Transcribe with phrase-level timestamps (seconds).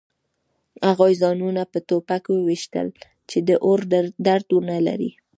[0.87, 2.87] هغوی ځانونه په ټوپک ویشتل
[3.29, 3.79] چې د اور
[4.27, 5.11] درد ونلري